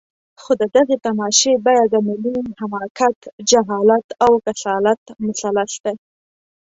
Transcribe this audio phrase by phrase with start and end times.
[0.41, 3.17] خو د دغې تماشې بیه د ملي حماقت،
[3.49, 5.93] جهالت او کسالت مثلث دی.